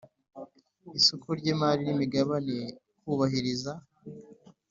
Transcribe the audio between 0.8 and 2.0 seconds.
isoko ry imari n